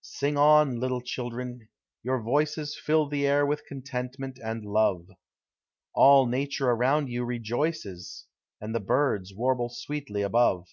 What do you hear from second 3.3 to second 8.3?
with contentment and love; All Nature around you rejoices,